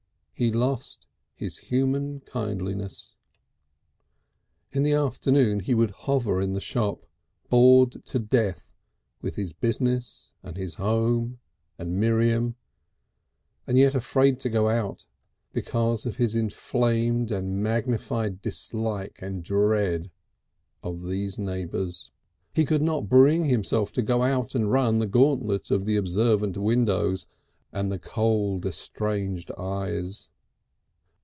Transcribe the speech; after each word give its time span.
He 0.33 0.51
lost 0.51 1.05
his 1.35 1.59
human 1.69 2.21
kindliness. 2.21 3.13
In 4.71 4.81
the 4.81 4.93
afternoons 4.93 5.65
he 5.65 5.75
would 5.75 5.91
hover 5.91 6.41
in 6.41 6.53
the 6.53 6.59
shop 6.59 7.05
bored 7.49 8.03
to 8.07 8.17
death 8.17 8.73
with 9.21 9.35
his 9.35 9.53
business 9.53 10.31
and 10.41 10.57
his 10.57 10.73
home 10.73 11.37
and 11.77 11.99
Miriam, 11.99 12.55
and 13.67 13.77
yet 13.77 13.93
afraid 13.93 14.39
to 14.39 14.49
go 14.49 14.67
out 14.67 15.05
because 15.53 16.07
of 16.07 16.15
his 16.17 16.33
inflamed 16.33 17.31
and 17.31 17.61
magnified 17.61 18.41
dislike 18.41 19.19
and 19.21 19.43
dread 19.43 20.09
of 20.81 21.07
these 21.07 21.37
neighbours. 21.37 22.09
He 22.55 22.65
could 22.65 22.81
not 22.81 23.07
bring 23.07 23.45
himself 23.45 23.91
to 23.93 24.01
go 24.01 24.23
out 24.23 24.55
and 24.55 24.71
run 24.71 24.97
the 24.97 25.05
gauntlet 25.05 25.69
of 25.69 25.85
the 25.85 25.97
observant 25.97 26.57
windows 26.57 27.27
and 27.73 27.89
the 27.91 27.99
cold 27.99 28.65
estranged 28.65 29.49
eyes. 29.51 30.27